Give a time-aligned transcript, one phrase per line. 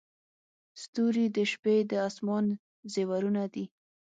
[0.81, 2.45] •ستوري د شپې د اسمان
[2.93, 3.65] زیورونه دي.